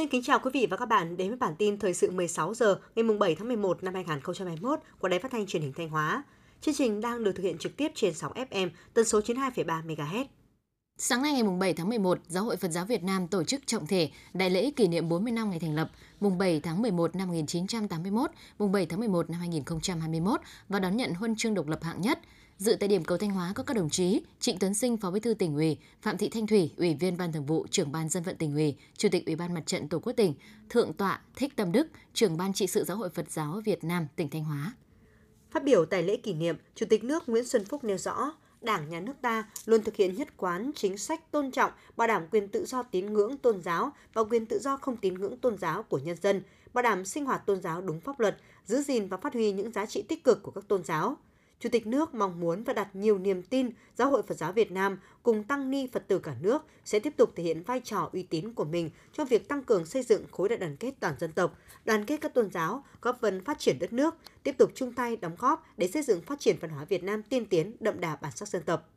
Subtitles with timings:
[0.00, 2.54] Xin kính chào quý vị và các bạn đến với bản tin thời sự 16
[2.54, 6.22] giờ ngày 7 tháng 11 năm 2021 của Đài Phát thanh Truyền hình Thanh Hóa.
[6.60, 10.24] Chương trình đang được thực hiện trực tiếp trên sóng FM tần số 92,3 MHz.
[10.98, 13.86] Sáng nay ngày 7 tháng 11, Giáo hội Phật giáo Việt Nam tổ chức trọng
[13.86, 15.90] thể đại lễ kỷ niệm 40 năm ngày thành lập,
[16.20, 21.14] mùng 7 tháng 11 năm 1981, mùng 7 tháng 11 năm 2021 và đón nhận
[21.14, 22.18] huân chương độc lập hạng nhất–
[22.60, 25.20] Dự tại điểm cầu Thanh Hóa có các đồng chí Trịnh Tuấn Sinh, Phó Bí
[25.20, 28.22] thư tỉnh ủy, Phạm Thị Thanh Thủy, Ủy viên Ban Thường vụ, Trưởng ban Dân
[28.22, 30.34] vận tỉnh ủy, Chủ tịch Ủy ban Mặt trận Tổ quốc tỉnh,
[30.68, 34.06] Thượng tọa Thích Tâm Đức, Trưởng ban trị sự Giáo hội Phật giáo Việt Nam
[34.16, 34.72] tỉnh Thanh Hóa.
[35.50, 38.88] Phát biểu tại lễ kỷ niệm, Chủ tịch nước Nguyễn Xuân Phúc nêu rõ, Đảng,
[38.88, 42.48] Nhà nước ta luôn thực hiện nhất quán chính sách tôn trọng, bảo đảm quyền
[42.48, 45.82] tự do tín ngưỡng tôn giáo và quyền tự do không tín ngưỡng tôn giáo
[45.82, 48.36] của nhân dân, bảo đảm sinh hoạt tôn giáo đúng pháp luật,
[48.66, 51.16] giữ gìn và phát huy những giá trị tích cực của các tôn giáo–
[51.60, 54.72] Chủ tịch nước mong muốn và đặt nhiều niềm tin Giáo hội Phật giáo Việt
[54.72, 58.10] Nam cùng tăng ni Phật tử cả nước sẽ tiếp tục thể hiện vai trò
[58.12, 61.14] uy tín của mình trong việc tăng cường xây dựng khối đại đoàn kết toàn
[61.20, 64.70] dân tộc, đoàn kết các tôn giáo, góp phần phát triển đất nước, tiếp tục
[64.74, 67.76] chung tay đóng góp để xây dựng phát triển văn hóa Việt Nam tiên tiến,
[67.80, 68.88] đậm đà bản sắc dân tộc.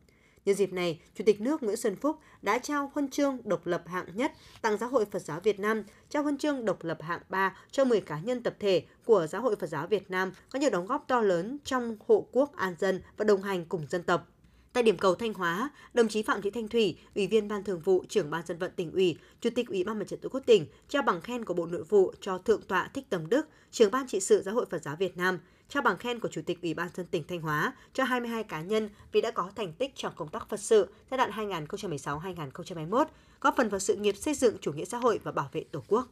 [0.45, 3.83] Nhân dịp này, Chủ tịch nước Nguyễn Xuân Phúc đã trao huân chương độc lập
[3.87, 7.21] hạng nhất tặng Giáo hội Phật giáo Việt Nam, trao huân chương độc lập hạng
[7.29, 10.59] 3 cho 10 cá nhân tập thể của Giáo hội Phật giáo Việt Nam có
[10.59, 14.03] nhiều đóng góp to lớn trong hộ quốc an dân và đồng hành cùng dân
[14.03, 14.27] tộc.
[14.73, 17.79] Tại điểm cầu Thanh Hóa, đồng chí Phạm Thị Thanh Thủy, Ủy viên Ban Thường
[17.79, 20.43] vụ, Trưởng ban Dân vận tỉnh ủy, Chủ tịch Ủy ban Mặt trận Tổ quốc
[20.45, 23.91] tỉnh trao bằng khen của Bộ Nội vụ cho Thượng tọa Thích Tầm Đức, Trưởng
[23.91, 25.39] ban trị sự Giáo hội Phật giáo Việt Nam,
[25.73, 28.61] trao bằng khen của Chủ tịch Ủy ban dân tỉnh Thanh Hóa cho 22 cá
[28.61, 33.05] nhân vì đã có thành tích trong công tác Phật sự giai đoạn 2016-2021,
[33.41, 35.83] góp phần vào sự nghiệp xây dựng chủ nghĩa xã hội và bảo vệ Tổ
[35.87, 36.07] quốc.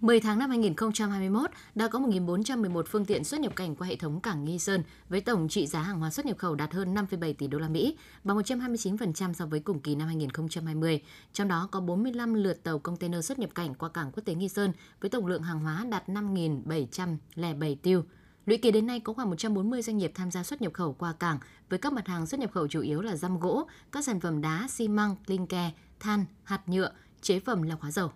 [0.00, 4.20] 10 tháng năm 2021 đã có 1.411 phương tiện xuất nhập cảnh qua hệ thống
[4.20, 7.34] cảng Nghi Sơn với tổng trị giá hàng hóa xuất nhập khẩu đạt hơn 5,7
[7.34, 11.02] tỷ đô la Mỹ, bằng 129% so với cùng kỳ năm 2020.
[11.32, 14.48] Trong đó có 45 lượt tàu container xuất nhập cảnh qua cảng quốc tế Nghi
[14.48, 18.04] Sơn với tổng lượng hàng hóa đạt 5.707 tiêu.
[18.50, 21.14] Lũy kế đến nay có khoảng 140 doanh nghiệp tham gia xuất nhập khẩu qua
[21.20, 21.38] cảng
[21.68, 24.40] với các mặt hàng xuất nhập khẩu chủ yếu là răm gỗ, các sản phẩm
[24.40, 28.12] đá, xi măng, linh ke, than, hạt nhựa, chế phẩm lọc hóa dầu.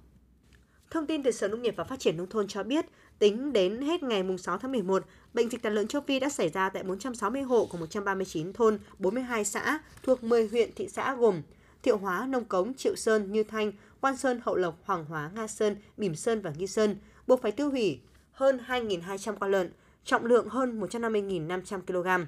[0.91, 2.87] Thông tin từ Sở Nông nghiệp và Phát triển Nông thôn cho biết,
[3.19, 6.49] tính đến hết ngày 6 tháng 11, bệnh dịch tả lợn châu Phi đã xảy
[6.49, 11.43] ra tại 460 hộ của 139 thôn, 42 xã thuộc 10 huyện, thị xã gồm
[11.83, 15.47] Thiệu Hóa, Nông Cống, Triệu Sơn, Như Thanh, Quan Sơn, Hậu Lộc, Hoàng Hóa, Nga
[15.47, 16.97] Sơn, Bỉm Sơn và Nghi Sơn,
[17.27, 18.01] buộc phải tiêu hủy
[18.33, 19.71] hơn 2.200 con lợn,
[20.05, 22.25] trọng lượng hơn 150.500 kg.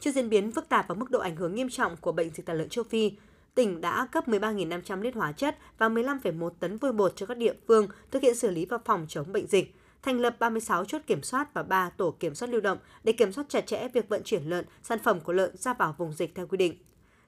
[0.00, 2.46] Trước diễn biến phức tạp và mức độ ảnh hưởng nghiêm trọng của bệnh dịch
[2.46, 3.12] tả lợn châu Phi,
[3.54, 7.54] tỉnh đã cấp 13.500 lít hóa chất và 15,1 tấn vôi bột cho các địa
[7.68, 11.22] phương thực hiện xử lý và phòng chống bệnh dịch, thành lập 36 chốt kiểm
[11.22, 14.22] soát và 3 tổ kiểm soát lưu động để kiểm soát chặt chẽ việc vận
[14.24, 16.74] chuyển lợn, sản phẩm của lợn ra vào vùng dịch theo quy định.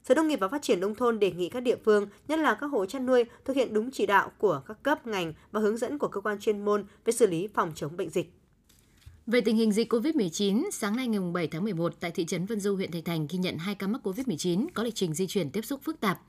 [0.02, 2.54] Sở Nông nghiệp và Phát triển Nông thôn đề nghị các địa phương, nhất là
[2.54, 5.76] các hộ chăn nuôi, thực hiện đúng chỉ đạo của các cấp ngành và hướng
[5.76, 8.32] dẫn của cơ quan chuyên môn về xử lý phòng chống bệnh dịch.
[9.26, 12.60] Về tình hình dịch COVID-19, sáng nay ngày 7 tháng 11 tại thị trấn Vân
[12.60, 15.50] Du, huyện Thạch Thành ghi nhận 2 ca mắc COVID-19 có lịch trình di chuyển
[15.50, 16.20] tiếp xúc phức tạp.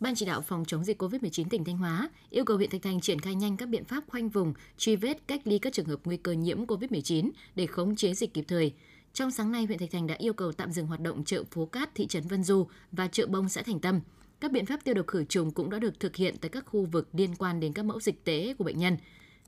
[0.00, 3.00] Ban chỉ đạo phòng chống dịch COVID-19 tỉnh Thanh Hóa yêu cầu huyện Thạch Thành
[3.00, 6.00] triển khai nhanh các biện pháp khoanh vùng, truy vết, cách ly các trường hợp
[6.04, 8.72] nguy cơ nhiễm COVID-19 để khống chế dịch kịp thời.
[9.12, 11.66] Trong sáng nay, huyện Thạch Thành đã yêu cầu tạm dừng hoạt động chợ phố
[11.66, 14.00] cát thị trấn Vân Du và chợ bông xã Thành Tâm.
[14.40, 16.84] Các biện pháp tiêu độc khử trùng cũng đã được thực hiện tại các khu
[16.92, 18.96] vực liên quan đến các mẫu dịch tễ của bệnh nhân.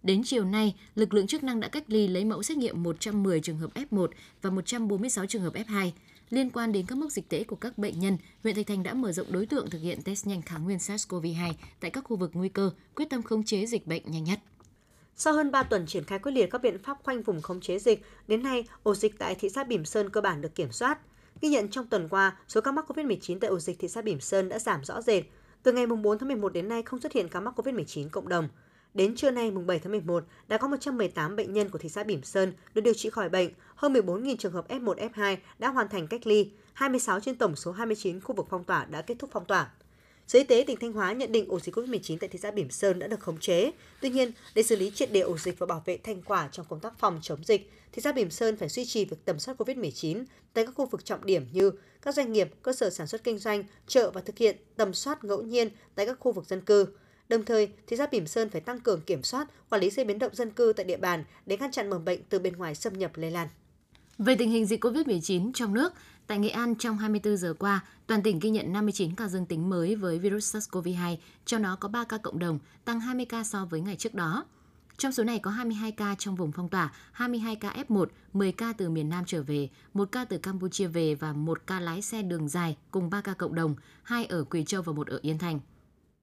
[0.02, 3.40] Đến chiều nay, lực lượng chức năng đã cách ly lấy mẫu xét nghiệm 110
[3.40, 4.08] trường hợp F1
[4.42, 5.90] và 146 trường hợp F2.
[6.30, 8.94] Liên quan đến các mốc dịch tễ của các bệnh nhân, huyện Thạch Thành đã
[8.94, 12.30] mở rộng đối tượng thực hiện test nhanh kháng nguyên SARS-CoV-2 tại các khu vực
[12.34, 14.38] nguy cơ, quyết tâm khống chế dịch bệnh nhanh nhất.
[15.16, 17.78] Sau hơn 3 tuần triển khai quyết liệt các biện pháp khoanh vùng khống chế
[17.78, 20.98] dịch, đến nay ổ dịch tại thị xã Bỉm Sơn cơ bản được kiểm soát.
[21.40, 24.20] Ghi nhận trong tuần qua, số ca mắc COVID-19 tại ổ dịch thị xã Bỉm
[24.20, 25.24] Sơn đã giảm rõ rệt.
[25.62, 28.48] Từ ngày 4 tháng 11 đến nay không xuất hiện ca mắc COVID-19 cộng đồng.
[28.94, 32.02] Đến trưa nay mùng 7 tháng 11, đã có 118 bệnh nhân của thị xã
[32.02, 35.88] Bỉm Sơn được điều trị khỏi bệnh, hơn 14.000 trường hợp F1, F2 đã hoàn
[35.88, 39.30] thành cách ly, 26 trên tổng số 29 khu vực phong tỏa đã kết thúc
[39.32, 39.70] phong tỏa.
[40.26, 42.70] Sở Y tế tỉnh Thanh Hóa nhận định ổ dịch COVID-19 tại thị xã Bỉm
[42.70, 43.70] Sơn đã được khống chế.
[44.00, 46.66] Tuy nhiên, để xử lý triệt đề ổ dịch và bảo vệ thành quả trong
[46.68, 49.54] công tác phòng chống dịch, thị xã Bỉm Sơn phải duy trì việc tầm soát
[49.59, 51.70] COVID-19 tại các khu vực trọng điểm như
[52.03, 55.24] các doanh nghiệp, cơ sở sản xuất kinh doanh, chợ và thực hiện tầm soát
[55.24, 56.86] ngẫu nhiên tại các khu vực dân cư.
[57.30, 60.18] Đồng thời, thị xã Bỉm Sơn phải tăng cường kiểm soát, quản lý di biến
[60.18, 62.92] động dân cư tại địa bàn để ngăn chặn mầm bệnh từ bên ngoài xâm
[62.92, 63.48] nhập lây lan.
[64.18, 65.92] Về tình hình dịch COVID-19 trong nước,
[66.27, 69.71] tại Nghệ An trong 24 giờ qua, toàn tỉnh ghi nhận 59 ca dương tính
[69.71, 71.16] mới với virus SARS-CoV-2,
[71.47, 74.44] trong đó có 3 ca cộng đồng, tăng 20 ca so với ngày trước đó.
[74.97, 78.72] Trong số này có 22 ca trong vùng phong tỏa, 22 ca F1, 10 ca
[78.72, 82.22] từ miền Nam trở về, 1 ca từ Campuchia về và 1 ca lái xe
[82.22, 85.38] đường dài cùng 3 ca cộng đồng, 2 ở Quỳ Châu và 1 ở Yên
[85.38, 85.60] Thành.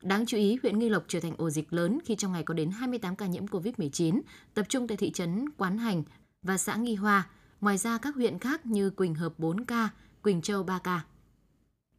[0.04, 2.54] Đáng chú ý, huyện Nghi Lộc trở thành ổ dịch lớn khi trong ngày có
[2.54, 4.22] đến 28 ca nhiễm COVID-19,
[4.54, 6.04] tập trung tại thị trấn Quán Hành
[6.44, 7.30] và xã Nghi Hoa.
[7.62, 9.90] Ngoài ra, các huyện khác như Quỳnh Hợp 4 ca,
[10.22, 11.02] Quỳnh Châu 3 ca.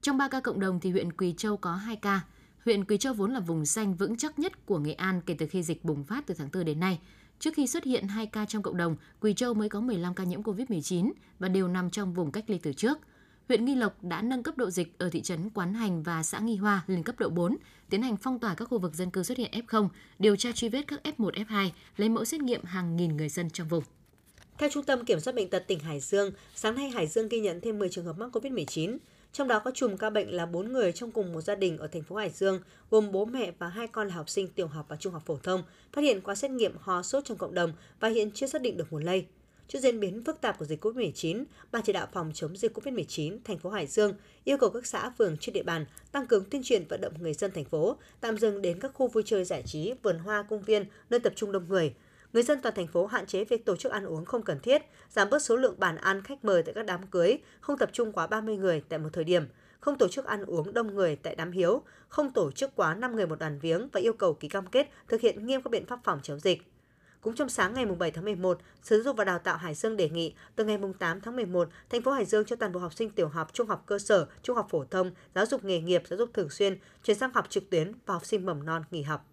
[0.03, 2.21] Trong 3 ca cộng đồng thì huyện Quỳ Châu có 2 ca.
[2.65, 5.47] Huyện Quỳ Châu vốn là vùng xanh vững chắc nhất của Nghệ An kể từ
[5.47, 7.01] khi dịch bùng phát từ tháng 4 đến nay.
[7.39, 10.25] Trước khi xuất hiện 2 ca trong cộng đồng, Quỳ Châu mới có 15 ca
[10.25, 12.99] nhiễm COVID-19 và đều nằm trong vùng cách ly từ trước.
[13.49, 16.39] Huyện Nghi Lộc đã nâng cấp độ dịch ở thị trấn Quán Hành và xã
[16.39, 17.57] Nghi Hoa lên cấp độ 4,
[17.91, 20.69] tiến hành phong tỏa các khu vực dân cư xuất hiện F0, điều tra truy
[20.69, 23.85] vết các F1, F2, lấy mẫu xét nghiệm hàng nghìn người dân trong vùng.
[24.59, 27.41] Theo Trung tâm Kiểm soát Bệnh tật tỉnh Hải Dương, sáng nay Hải Dương ghi
[27.41, 28.99] nhận thêm 10 trường hợp mắc COVID-19.
[29.33, 31.87] Trong đó có chùm ca bệnh là 4 người trong cùng một gia đình ở
[31.87, 32.61] thành phố Hải Dương,
[32.91, 35.37] gồm bố mẹ và hai con là học sinh tiểu học và trung học phổ
[35.37, 35.63] thông,
[35.93, 38.77] phát hiện qua xét nghiệm ho sốt trong cộng đồng và hiện chưa xác định
[38.77, 39.27] được nguồn lây.
[39.69, 43.39] Trước diễn biến phức tạp của dịch COVID-19, Ban chỉ đạo phòng chống dịch COVID-19
[43.45, 46.63] thành phố Hải Dương yêu cầu các xã phường trên địa bàn tăng cường tuyên
[46.63, 49.63] truyền vận động người dân thành phố tạm dừng đến các khu vui chơi giải
[49.67, 51.95] trí, vườn hoa, công viên, nơi tập trung đông người.
[52.33, 54.83] Người dân toàn thành phố hạn chế việc tổ chức ăn uống không cần thiết,
[55.11, 58.13] giảm bớt số lượng bàn ăn khách mời tại các đám cưới, không tập trung
[58.13, 59.45] quá 30 người tại một thời điểm,
[59.81, 63.17] không tổ chức ăn uống đông người tại đám hiếu, không tổ chức quá 5
[63.17, 65.87] người một đoàn viếng và yêu cầu ký cam kết thực hiện nghiêm các biện
[65.87, 66.63] pháp phòng chống dịch.
[67.21, 69.97] Cũng trong sáng ngày 7 tháng 11, Sở Giáo dục và Đào tạo Hải Dương
[69.97, 72.95] đề nghị từ ngày 8 tháng 11, thành phố Hải Dương cho toàn bộ học
[72.95, 76.03] sinh tiểu học, trung học cơ sở, trung học phổ thông, giáo dục nghề nghiệp,
[76.11, 79.03] giáo dục thường xuyên chuyển sang học trực tuyến và học sinh mầm non nghỉ
[79.03, 79.27] học.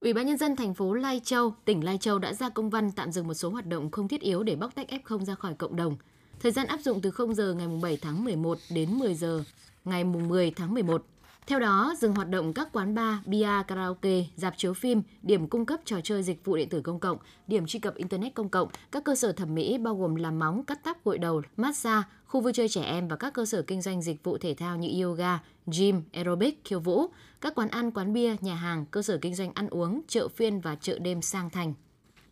[0.00, 2.92] Ủy ban nhân dân thành phố Lai Châu, tỉnh Lai Châu đã ra công văn
[2.92, 5.54] tạm dừng một số hoạt động không thiết yếu để bóc tách F0 ra khỏi
[5.54, 5.96] cộng đồng.
[6.40, 9.44] Thời gian áp dụng từ 0 giờ ngày 7 tháng 11 đến 10 giờ
[9.84, 11.04] ngày 10 tháng 11.
[11.46, 15.66] Theo đó, dừng hoạt động các quán bar, bia, karaoke, dạp chiếu phim, điểm cung
[15.66, 18.68] cấp trò chơi dịch vụ điện tử công cộng, điểm truy cập internet công cộng,
[18.92, 22.40] các cơ sở thẩm mỹ bao gồm làm móng, cắt tóc gội đầu, massage, khu
[22.40, 25.02] vui chơi trẻ em và các cơ sở kinh doanh dịch vụ thể thao như
[25.02, 25.38] yoga,
[25.78, 27.06] gym, aerobic, khiêu vũ,
[27.40, 30.60] các quán ăn, quán bia, nhà hàng, cơ sở kinh doanh ăn uống, chợ phiên
[30.60, 31.74] và chợ đêm sang thành.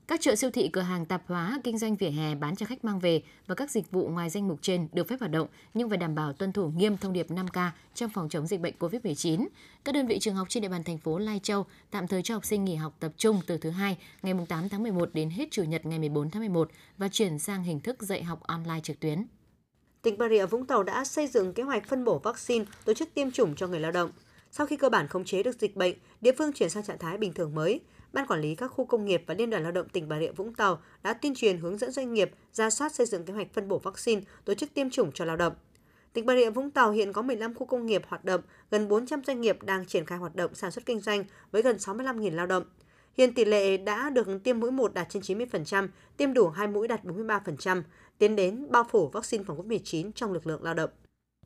[0.06, 2.84] Các chợ siêu thị, cửa hàng tạp hóa, kinh doanh vỉa hè bán cho khách
[2.84, 5.88] mang về và các dịch vụ ngoài danh mục trên được phép hoạt động nhưng
[5.88, 9.46] phải đảm bảo tuân thủ nghiêm thông điệp 5K trong phòng chống dịch bệnh COVID-19.
[9.84, 12.34] Các đơn vị trường học trên địa bàn thành phố Lai Châu tạm thời cho
[12.34, 15.48] học sinh nghỉ học tập trung từ thứ hai ngày 8 tháng 11 đến hết
[15.50, 19.00] chủ nhật ngày 14 tháng 11 và chuyển sang hình thức dạy học online trực
[19.00, 19.26] tuyến.
[20.02, 23.14] Tỉnh Bà Rịa Vũng Tàu đã xây dựng kế hoạch phân bổ vaccine, tổ chức
[23.14, 24.10] tiêm chủng cho người lao động.
[24.50, 27.18] Sau khi cơ bản khống chế được dịch bệnh, địa phương chuyển sang trạng thái
[27.18, 27.80] bình thường mới.
[28.14, 30.32] Ban quản lý các khu công nghiệp và Liên đoàn Lao động tỉnh Bà Rịa
[30.32, 33.52] Vũng Tàu đã tuyên truyền hướng dẫn doanh nghiệp ra soát xây dựng kế hoạch
[33.52, 35.52] phân bổ vaccine, tổ chức tiêm chủng cho lao động.
[36.12, 38.40] Tỉnh Bà Rịa Vũng Tàu hiện có 15 khu công nghiệp hoạt động,
[38.70, 41.76] gần 400 doanh nghiệp đang triển khai hoạt động sản xuất kinh doanh với gần
[41.76, 42.64] 65.000 lao động.
[43.16, 46.88] Hiện tỷ lệ đã được tiêm mũi 1 đạt trên 90%, tiêm đủ 2 mũi
[46.88, 47.82] đạt 43%,
[48.18, 50.90] tiến đến bao phủ vaccine phòng COVID-19 trong lực lượng lao động.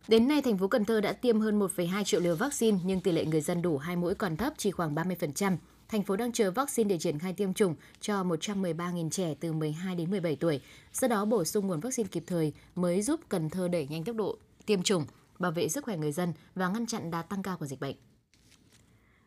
[0.09, 3.13] Đến nay, thành phố Cần Thơ đã tiêm hơn 1,2 triệu liều vaccine nhưng tỷ
[3.13, 5.57] lệ người dân đủ hai mũi còn thấp chỉ khoảng 30%
[5.89, 9.97] thành phố đang chờ vaccine để triển khai tiêm chủng cho 113.000 trẻ từ 12
[9.97, 10.61] đến 17 tuổi.
[10.93, 14.17] Do đó, bổ sung nguồn vaccine kịp thời mới giúp Cần Thơ đẩy nhanh tốc
[14.17, 15.07] độ tiêm chủng,
[15.39, 17.97] bảo vệ sức khỏe người dân và ngăn chặn đà tăng cao của dịch bệnh.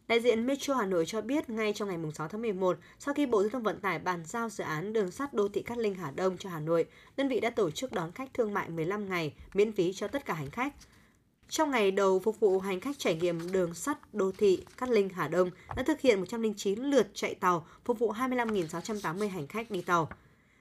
[0.08, 3.26] Đại diện Metro Hà Nội cho biết ngay trong ngày 6 tháng 11, sau khi
[3.26, 5.96] Bộ Giao thông Vận tải bàn giao dự án đường sắt đô thị Cát Linh
[5.96, 6.86] Hà Đông cho Hà Nội,
[7.18, 10.26] đơn vị đã tổ chức đón khách thương mại 15 ngày miễn phí cho tất
[10.26, 10.74] cả hành khách.
[11.52, 15.10] Trong ngày đầu phục vụ hành khách trải nghiệm đường sắt đô thị Cát Linh
[15.10, 19.82] Hà Đông đã thực hiện 109 lượt chạy tàu phục vụ 25.680 hành khách đi
[19.82, 20.10] tàu.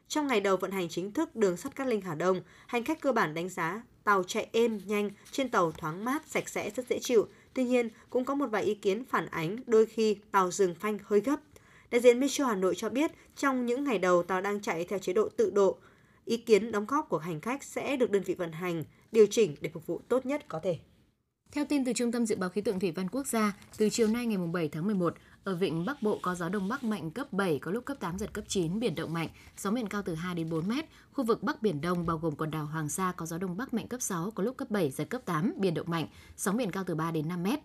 [0.08, 3.00] Trong ngày đầu vận hành chính thức đường sắt Cát Linh Hà Đông, hành khách
[3.00, 6.86] cơ bản đánh giá tàu chạy êm, nhanh, trên tàu thoáng mát, sạch sẽ, rất
[6.88, 7.28] dễ chịu.
[7.54, 10.98] Tuy nhiên, cũng có một vài ý kiến phản ánh đôi khi tàu dừng phanh
[11.04, 11.36] hơi gấp.
[11.90, 14.98] Đại diện Metro Hà Nội cho biết, trong những ngày đầu tàu đang chạy theo
[14.98, 15.78] chế độ tự độ,
[16.24, 19.56] ý kiến đóng góp của hành khách sẽ được đơn vị vận hành điều chỉnh
[19.60, 20.78] để phục vụ tốt nhất có thể.
[21.52, 24.08] Theo tin từ Trung tâm Dự báo Khí tượng Thủy văn Quốc gia, từ chiều
[24.08, 25.14] nay ngày 7 tháng 11,
[25.44, 28.18] ở vịnh Bắc Bộ có gió Đông Bắc mạnh cấp 7, có lúc cấp 8,
[28.18, 30.84] giật cấp 9, biển động mạnh, sóng biển cao từ 2 đến 4 mét.
[31.12, 33.74] Khu vực Bắc Biển Đông bao gồm quần đảo Hoàng Sa có gió Đông Bắc
[33.74, 36.70] mạnh cấp 6, có lúc cấp 7, giật cấp 8, biển động mạnh, sóng biển
[36.70, 37.60] cao từ 3 đến 5 mét.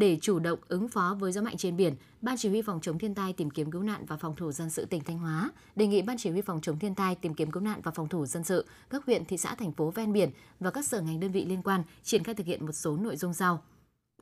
[0.00, 2.98] Để chủ động ứng phó với gió mạnh trên biển, Ban Chỉ huy Phòng chống
[2.98, 5.86] thiên tai tìm kiếm cứu nạn và phòng thủ dân sự tỉnh Thanh Hóa đề
[5.86, 8.26] nghị Ban Chỉ huy Phòng chống thiên tai tìm kiếm cứu nạn và phòng thủ
[8.26, 10.30] dân sự các huyện, thị xã, thành phố ven biển
[10.60, 13.16] và các sở ngành đơn vị liên quan triển khai thực hiện một số nội
[13.16, 13.62] dung sau.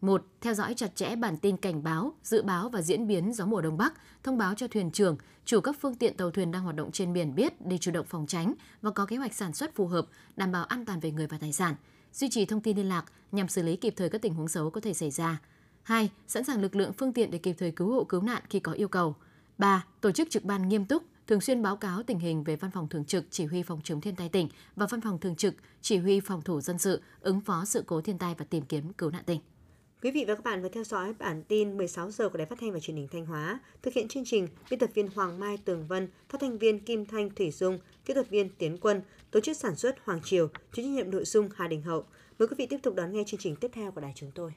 [0.01, 0.25] 1.
[0.41, 3.61] Theo dõi chặt chẽ bản tin cảnh báo, dự báo và diễn biến gió mùa
[3.61, 6.77] đông bắc, thông báo cho thuyền trưởng, chủ các phương tiện tàu thuyền đang hoạt
[6.77, 9.75] động trên biển biết để chủ động phòng tránh và có kế hoạch sản xuất
[9.75, 10.07] phù hợp,
[10.37, 11.75] đảm bảo an toàn về người và tài sản.
[12.13, 14.71] Duy trì thông tin liên lạc nhằm xử lý kịp thời các tình huống xấu
[14.71, 15.41] có thể xảy ra.
[15.89, 16.11] 2.
[16.27, 18.73] Sẵn sàng lực lượng phương tiện để kịp thời cứu hộ cứu nạn khi có
[18.73, 19.17] yêu cầu.
[19.59, 19.85] 3.
[20.01, 22.89] Tổ chức trực ban nghiêm túc, thường xuyên báo cáo tình hình về Văn phòng
[22.89, 25.99] Thường trực Chỉ huy Phòng chống thiên tai tỉnh và Văn phòng Thường trực Chỉ
[25.99, 29.11] huy Phòng thủ dân sự ứng phó sự cố thiên tai và tìm kiếm cứu
[29.11, 29.41] nạn tỉnh.
[30.03, 32.59] Quý vị và các bạn vừa theo dõi bản tin 16 giờ của Đài Phát
[32.61, 33.61] thanh và Truyền hình Thanh Hóa.
[33.83, 37.07] Thực hiện chương trình, biên tập viên Hoàng Mai Tường Vân, phát thanh viên Kim
[37.07, 40.85] Thanh Thủy Dung, kỹ thuật viên Tiến Quân, tổ chức sản xuất Hoàng Triều, chịu
[40.85, 42.05] trách nhiệm nội dung Hà Đình Hậu.
[42.39, 44.53] Mời quý vị tiếp tục đón nghe chương trình tiếp theo của đài chúng tôi.